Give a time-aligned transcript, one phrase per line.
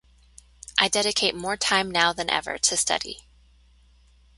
[0.79, 3.27] I dedicate more time now than ever to study.